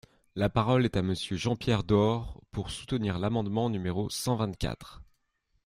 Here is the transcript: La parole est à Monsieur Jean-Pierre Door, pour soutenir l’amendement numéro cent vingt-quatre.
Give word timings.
La 0.33 0.49
parole 0.49 0.85
est 0.85 0.97
à 0.97 1.03
Monsieur 1.03 1.35
Jean-Pierre 1.37 1.83
Door, 1.83 2.41
pour 2.49 2.71
soutenir 2.71 3.19
l’amendement 3.19 3.69
numéro 3.69 4.09
cent 4.09 4.35
vingt-quatre. 4.35 5.03